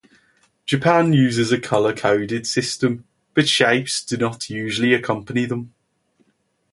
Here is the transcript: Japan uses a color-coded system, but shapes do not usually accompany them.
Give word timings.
Japan 0.65 1.13
uses 1.13 1.51
a 1.51 1.59
color-coded 1.61 2.47
system, 2.47 3.05
but 3.35 3.47
shapes 3.47 4.03
do 4.03 4.17
not 4.17 4.49
usually 4.49 4.95
accompany 4.95 5.45
them. 5.45 5.75